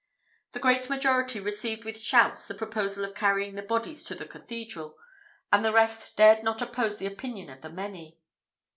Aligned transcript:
The 0.53 0.59
great 0.59 0.89
majority 0.89 1.39
received 1.39 1.83
with 1.85 1.99
shouts 2.01 2.47
the 2.47 2.55
proposal 2.55 3.05
of 3.05 3.13
carrying 3.13 3.53
the 3.53 3.61
bodies 3.61 4.03
to 4.05 4.15
the 4.15 4.25
cathedral, 4.25 4.97
and 5.53 5.63
the 5.63 5.71
rest 5.71 6.15
dared 6.15 6.41
not 6.43 6.59
oppose 6.59 6.97
the 6.97 7.05
opinion 7.05 7.51
of 7.51 7.61
the 7.61 7.69
many. 7.69 8.17